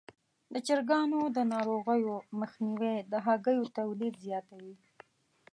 د 0.53 0.55
چرګانو 0.67 1.19
د 1.35 1.37
ناروغیو 1.53 2.15
مخنیوی 2.39 2.95
د 3.11 3.13
هګیو 3.25 3.65
تولید 3.77 4.13
زیاتوي. 4.25 4.75